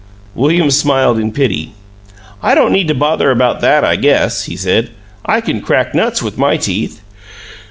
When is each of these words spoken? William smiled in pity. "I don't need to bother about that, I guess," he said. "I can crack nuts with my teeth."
William 0.33 0.71
smiled 0.71 1.19
in 1.19 1.31
pity. 1.31 1.73
"I 2.41 2.55
don't 2.55 2.71
need 2.71 2.87
to 2.87 2.95
bother 2.95 3.29
about 3.29 3.61
that, 3.61 3.83
I 3.83 3.97
guess," 3.97 4.45
he 4.45 4.55
said. 4.55 4.89
"I 5.27 5.41
can 5.41 5.61
crack 5.61 5.93
nuts 5.93 6.23
with 6.23 6.39
my 6.39 6.57
teeth." 6.57 7.01